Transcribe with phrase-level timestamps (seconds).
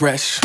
[0.00, 0.40] Fresch.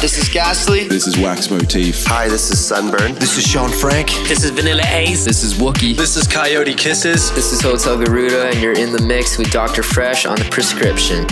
[0.00, 0.88] This is Ghastly.
[0.88, 2.04] This is Wax Motif.
[2.06, 3.14] Hi, this is Sunburn.
[3.14, 4.08] This is Shaun Frank.
[4.26, 5.24] This is Vanilla Ace.
[5.24, 5.96] This is Wookie.
[5.96, 7.32] This is Coyote Kisses.
[7.32, 9.82] This is Hotel Garuda, and you're in the mix with Dr.
[9.82, 11.24] Fresch on the prescription.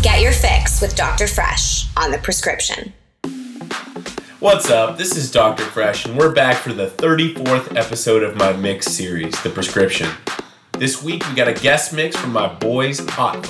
[0.00, 1.26] Get your fix with Dr.
[1.26, 2.94] Fresch on the prescription.
[4.44, 4.98] What's up?
[4.98, 5.62] This is Dr.
[5.62, 10.10] Fresch, and we're back for the 34th episode of my mix series, The Prescription.
[10.72, 13.42] This week we got a guest mix from my boys Hot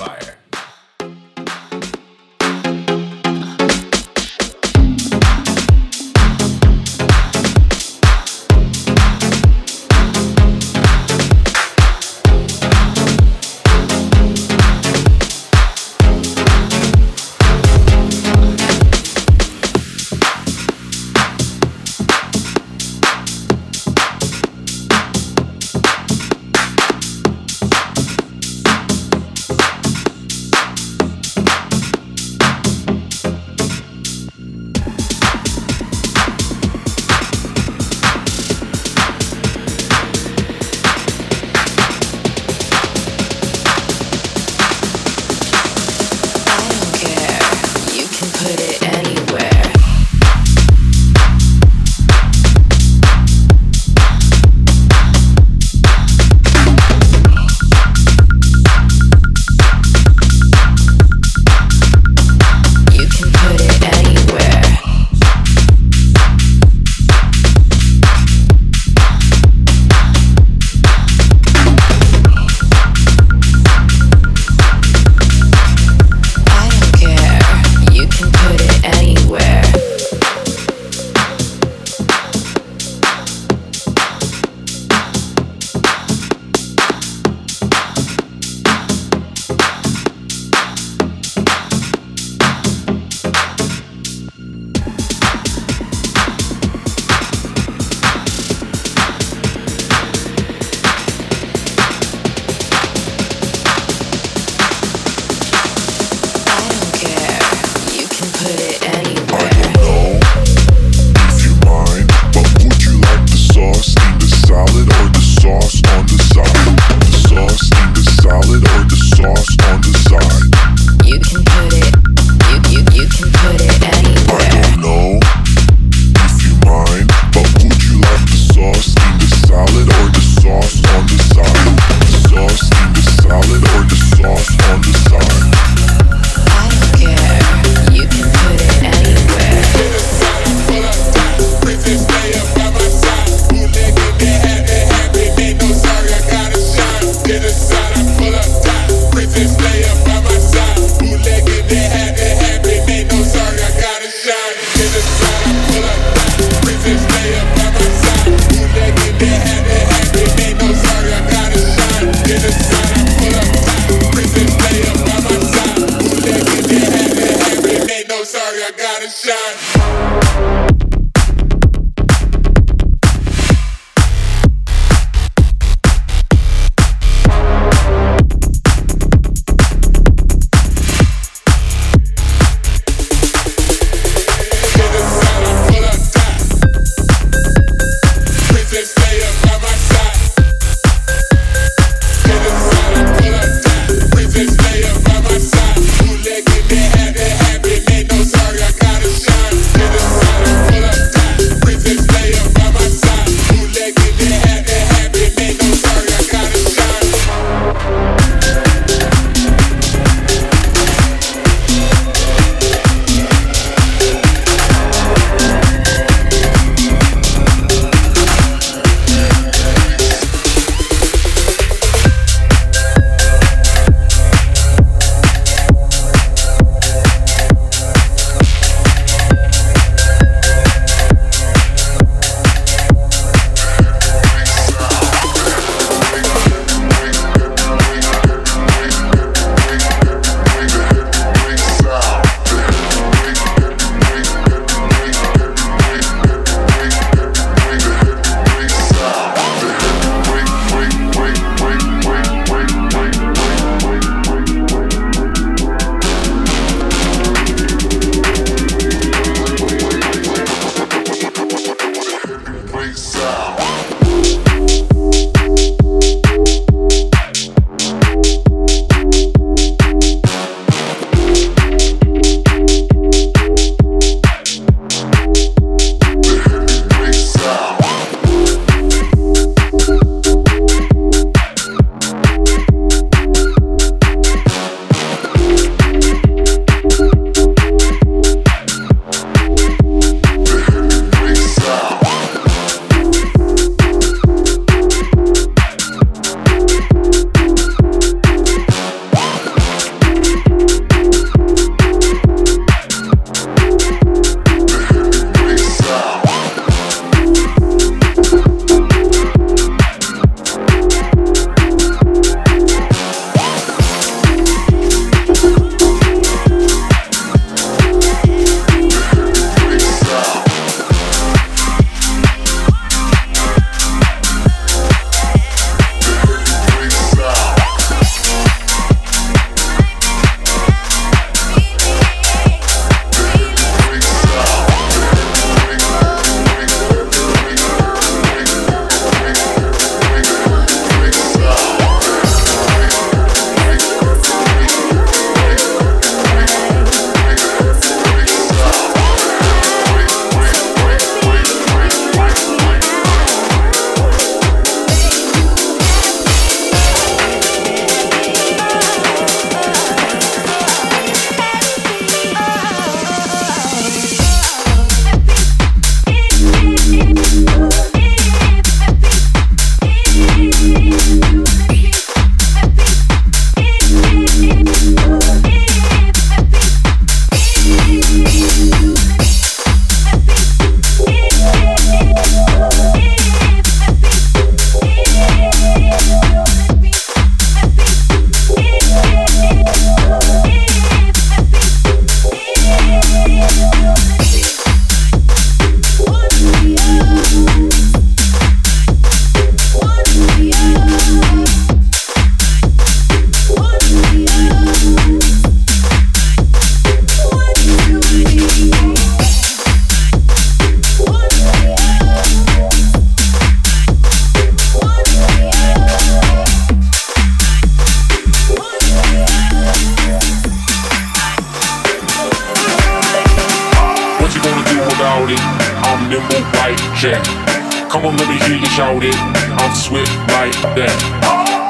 [428.75, 429.15] shout it.
[429.55, 430.91] I'm swift like that.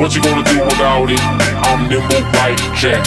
[0.01, 1.21] What you gonna do without it?
[1.61, 3.05] I'm nimble like Jack.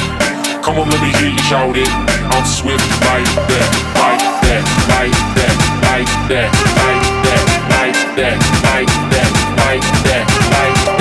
[0.62, 1.91] Come on, let me hear you shout it.
[2.31, 7.43] I'm swift like that, like that, like that, like that, like that,
[7.75, 8.39] like that,
[8.71, 9.31] like that,
[9.67, 10.98] like that, like that,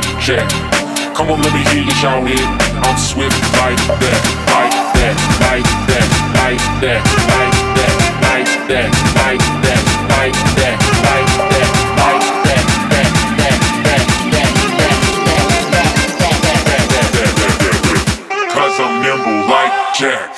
[0.00, 0.80] like
[1.14, 2.40] Come on, let me hear you shout it.
[2.80, 6.08] I'm swift like that, like that, like that,
[6.40, 7.92] like that, like that,
[8.24, 8.88] like that,
[9.20, 9.82] like that,
[10.16, 11.68] like that, like that,
[12.00, 18.48] like that, that, that, that, that, that, that, that, that, that, that, that, that.
[18.54, 20.29] Cause I'm nimble like Jack.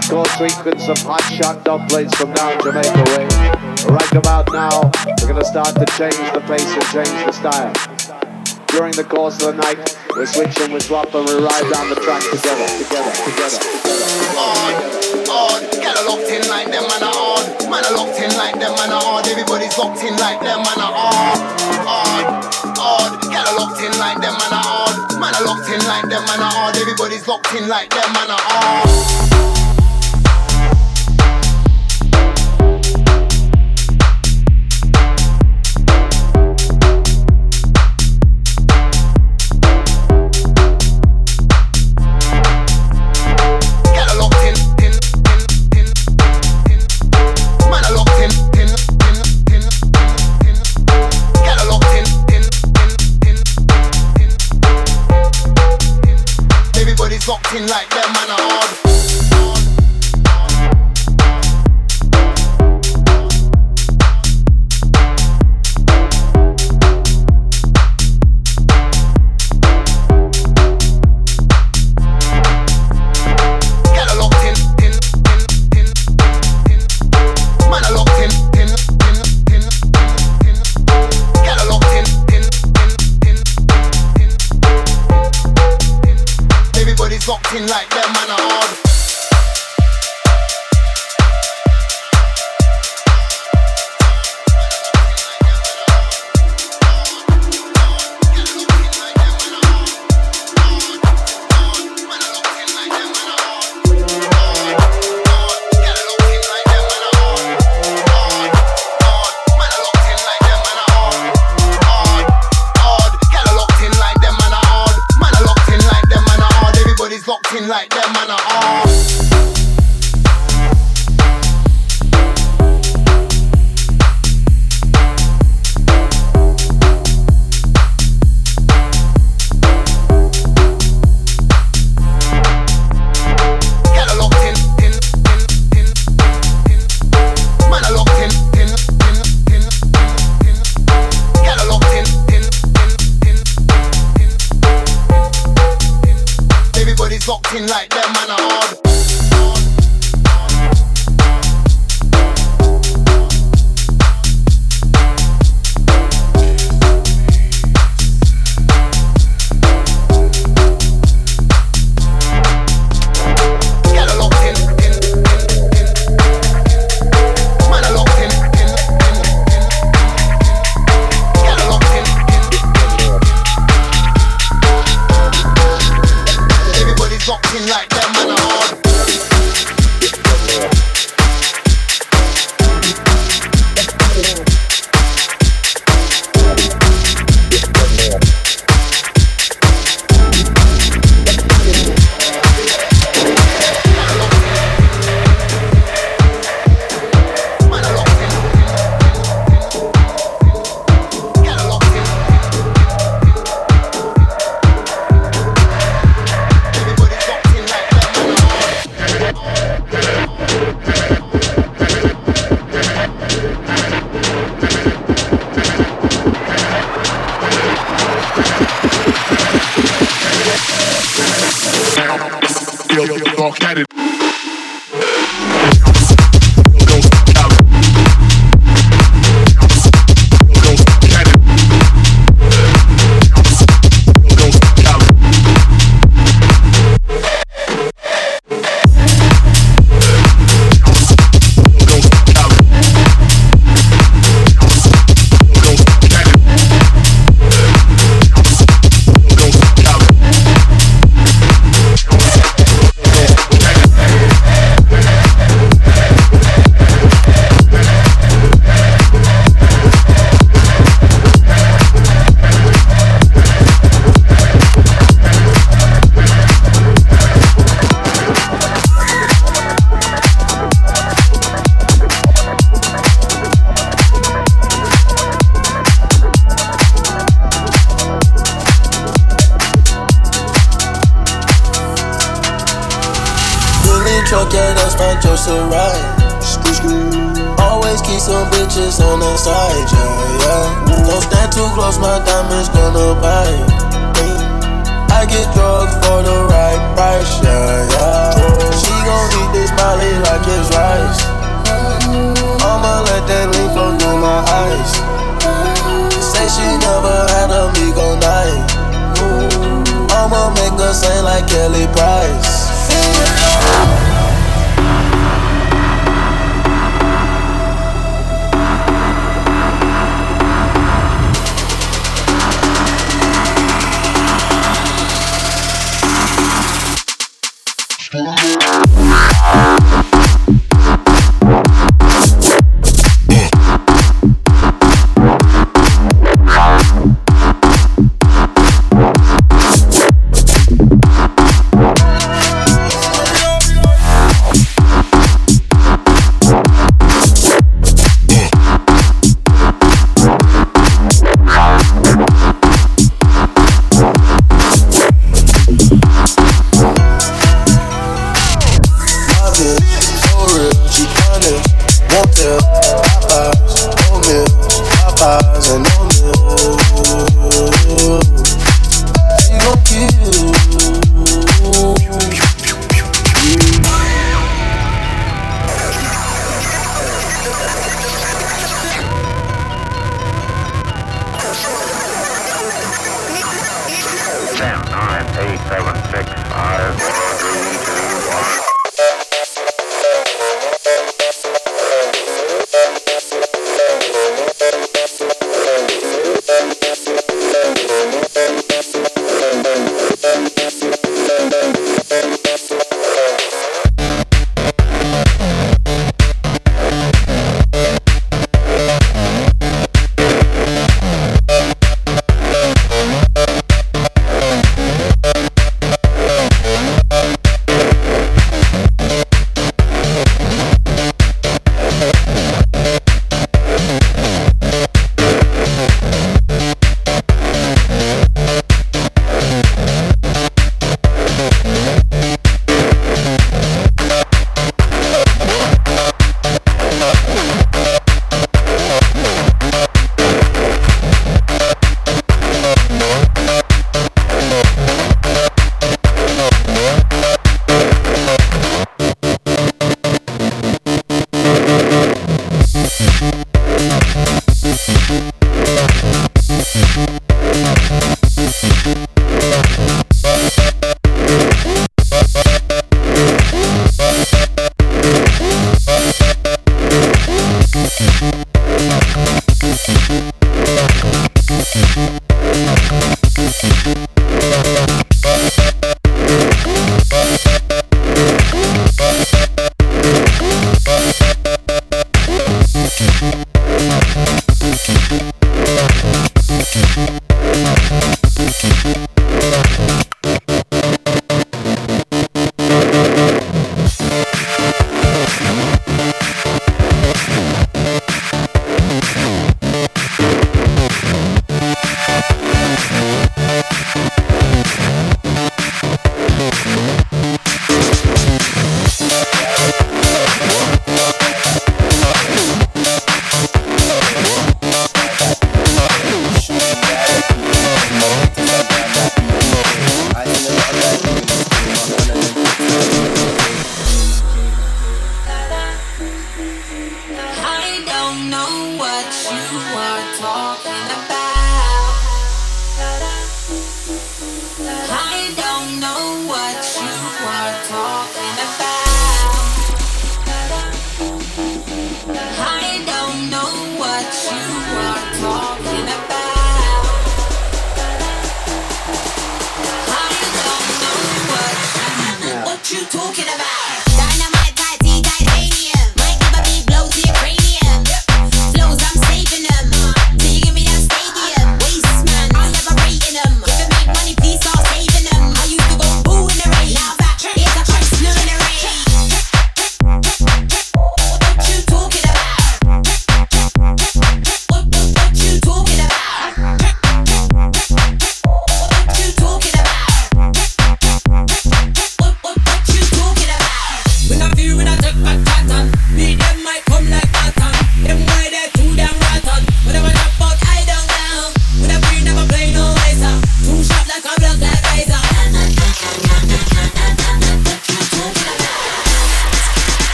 [0.00, 3.26] Hardcore sequence of hot shot dumplings from down Jamaica way.
[3.88, 4.90] Right about now,
[5.20, 7.72] we're gonna start to change the pace and change the style.
[8.68, 11.90] During the course of the night, we switch and we swap and we ride down
[11.90, 14.08] the track together, together, together, together.
[14.38, 14.72] On,
[15.26, 17.44] on, get a locked in like them are on.
[17.68, 19.26] Man are locked in like them are on.
[19.26, 21.36] Everybody's locked in like them are on.
[21.84, 22.24] On,
[22.78, 25.18] on, get a locked in like them are on.
[25.18, 26.76] Man are locked in like them are on.
[26.78, 29.59] Everybody's locked in like them are on.
[57.52, 58.59] In like them man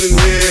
[0.00, 0.49] some more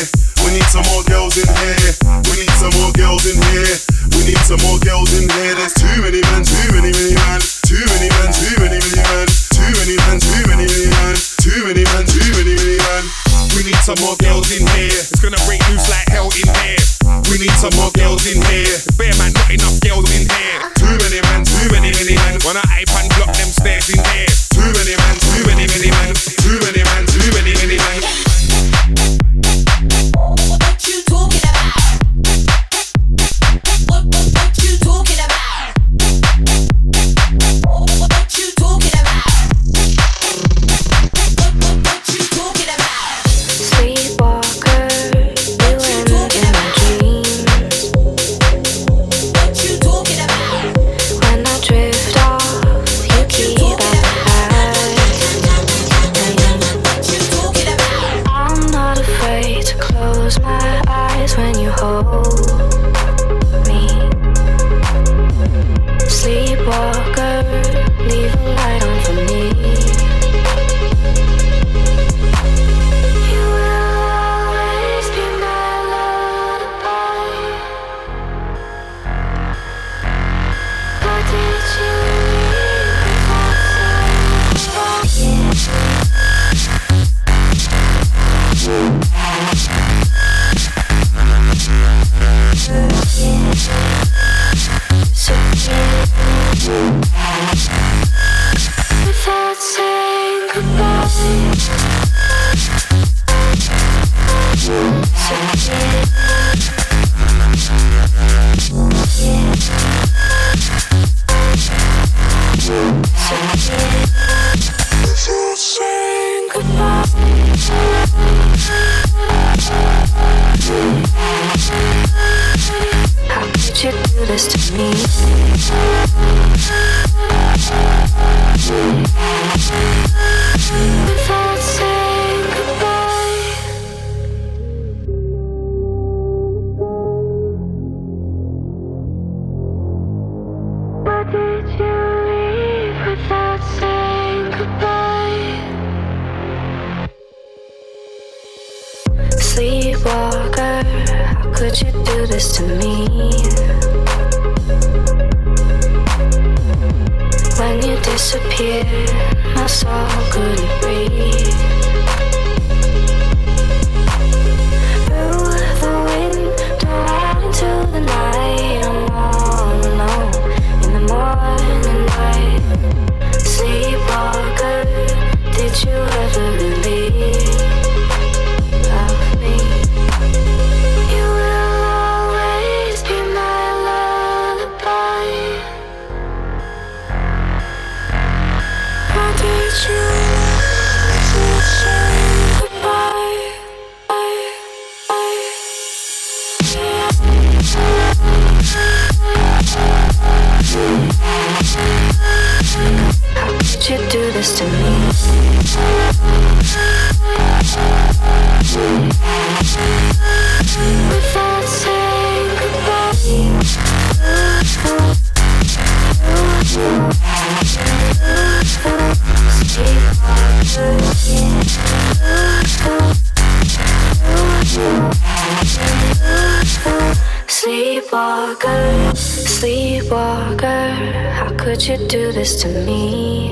[229.60, 230.88] Sleepwalker,
[231.36, 233.50] how could you do this to me?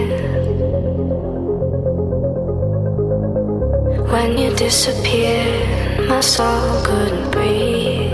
[4.09, 8.06] When you disappeared, my soul couldn't breathe.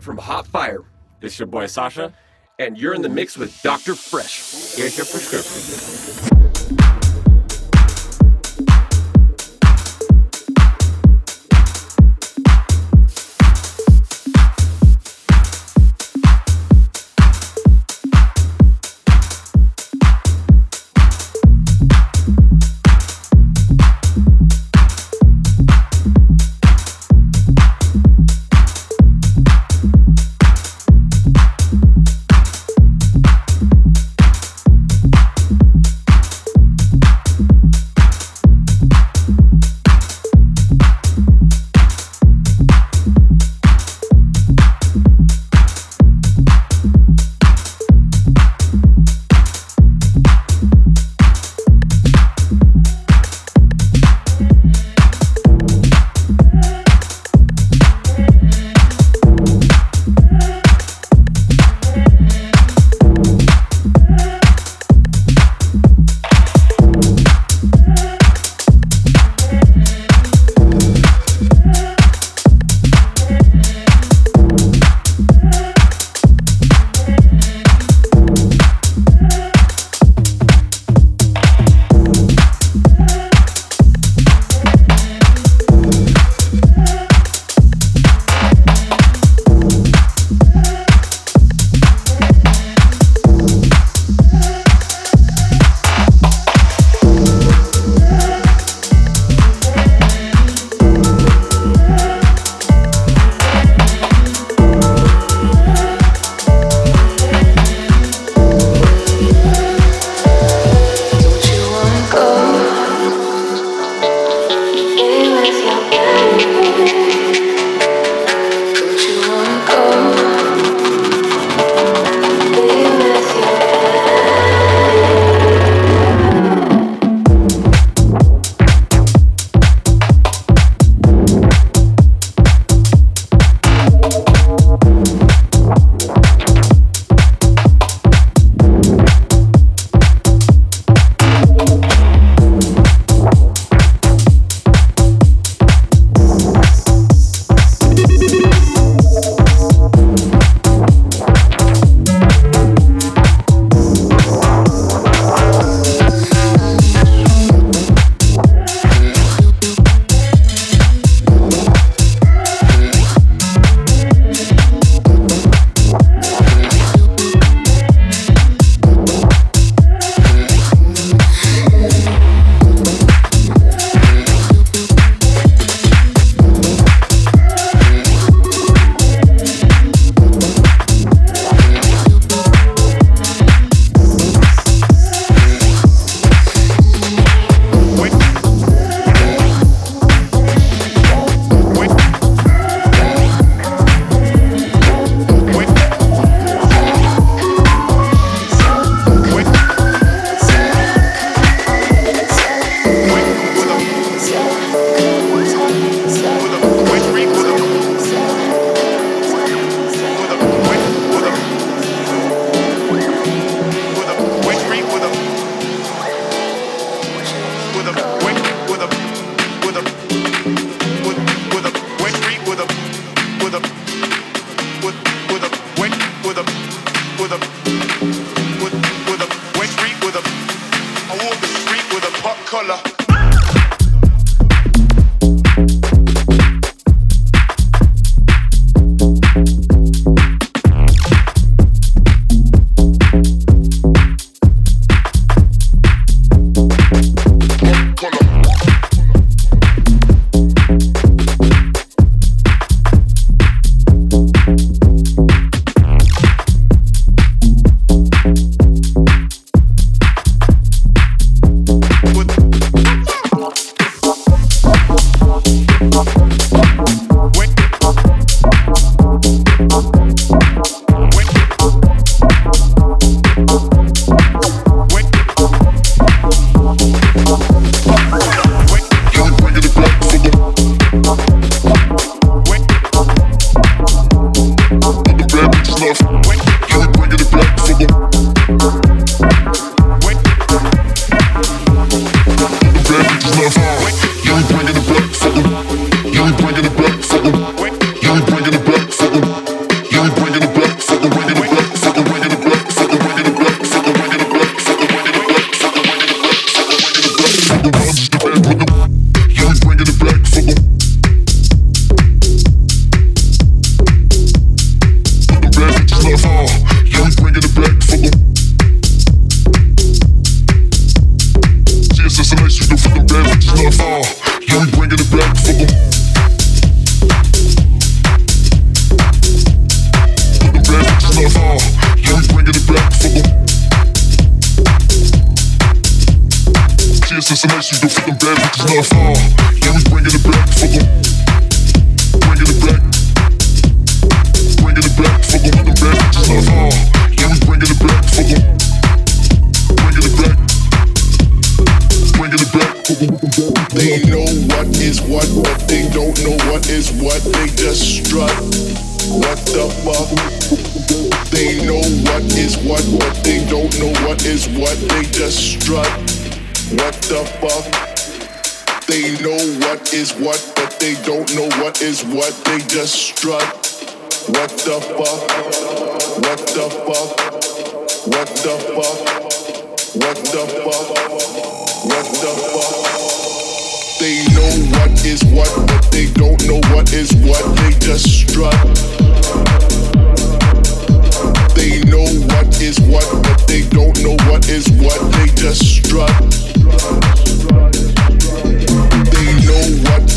[0.00, 0.84] From Hotfire.
[1.20, 2.14] This is your boy Sasha,
[2.58, 3.92] and you're in the mix with Dr.
[3.92, 4.76] Fresch.
[4.76, 6.49] Here's your prescription.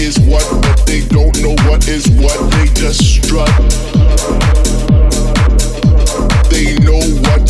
[0.03, 2.51] is what they don't know what is what.
[2.51, 4.62] They just strut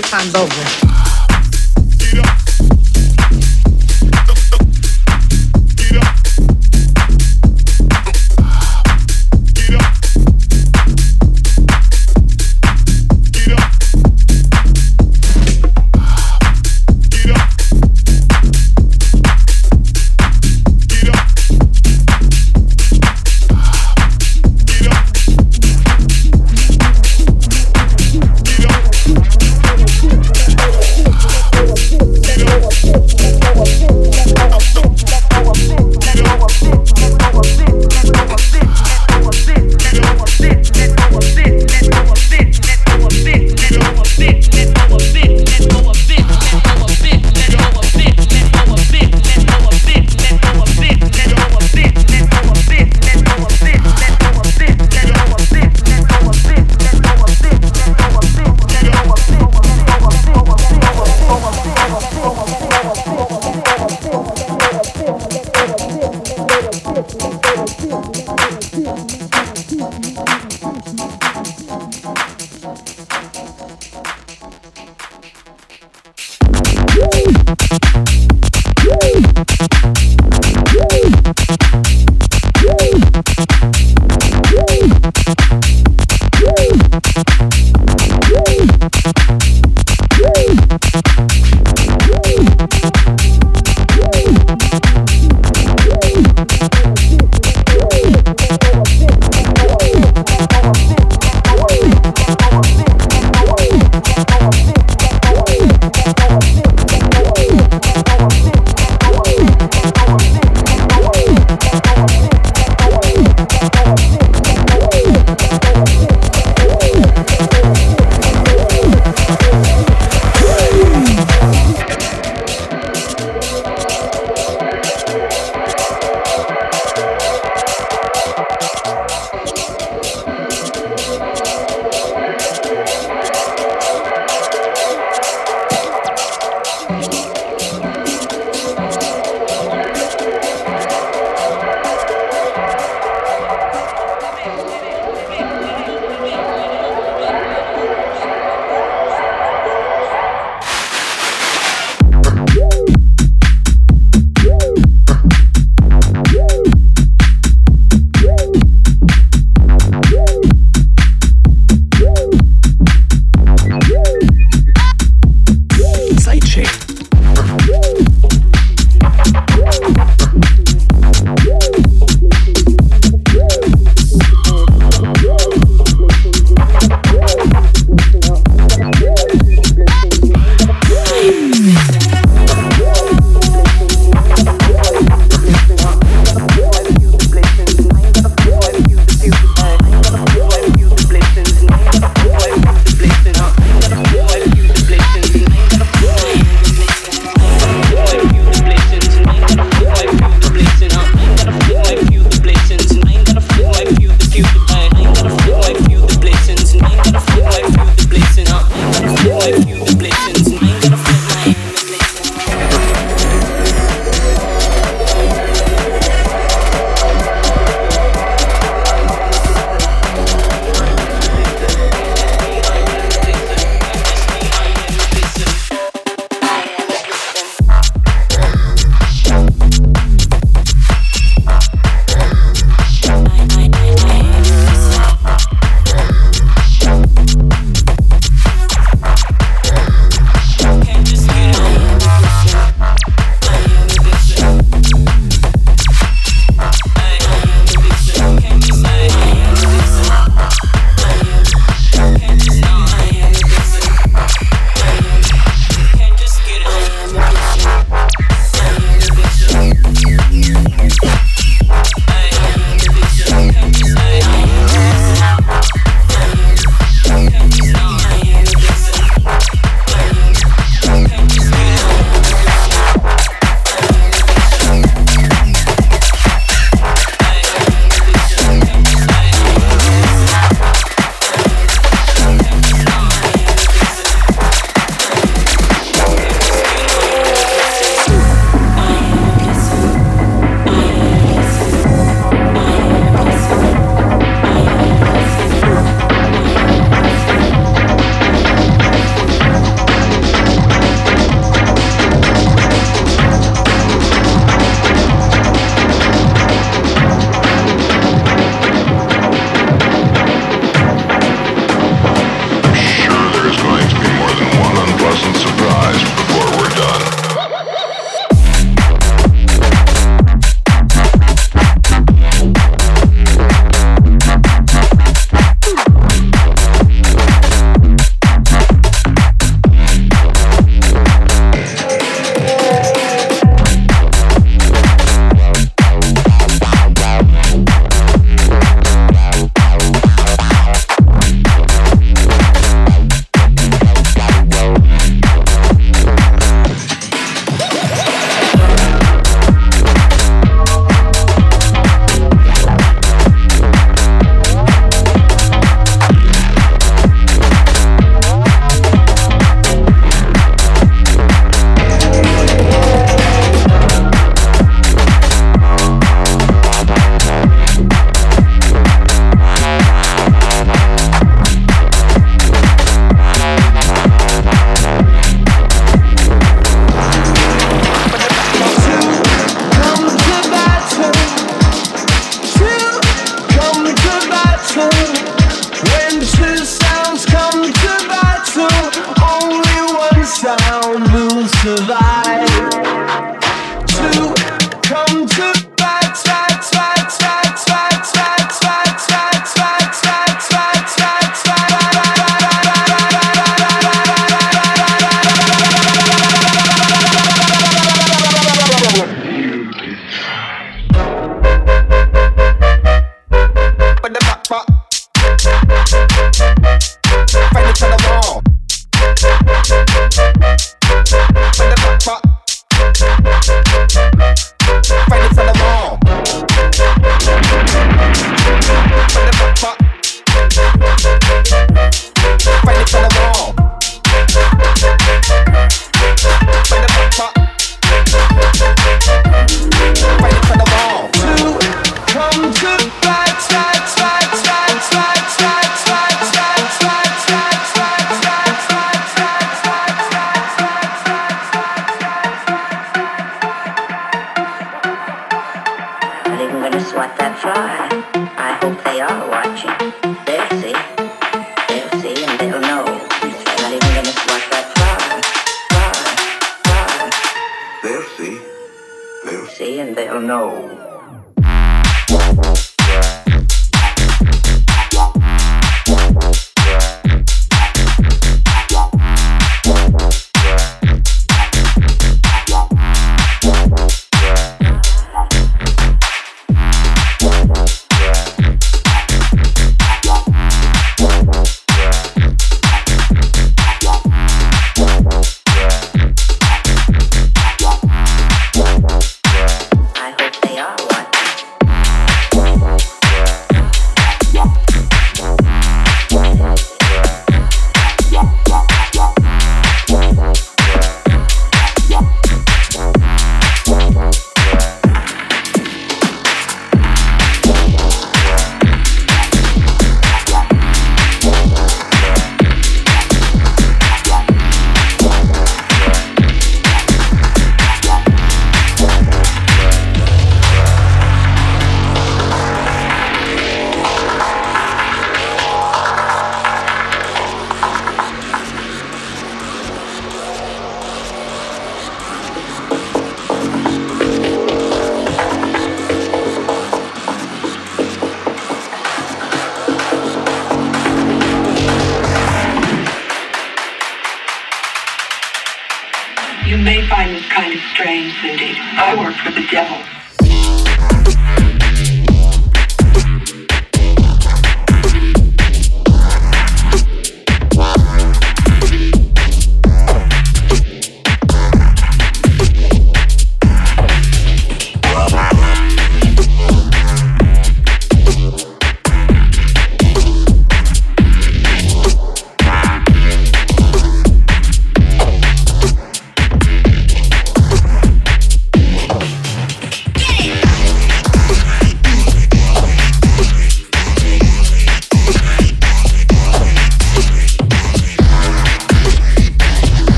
[0.00, 0.87] great times over.